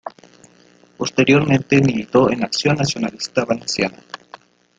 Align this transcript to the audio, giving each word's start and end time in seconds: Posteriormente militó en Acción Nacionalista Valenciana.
Posteriormente 0.97 1.79
militó 1.79 2.31
en 2.31 2.43
Acción 2.43 2.75
Nacionalista 2.75 3.45
Valenciana. 3.45 3.99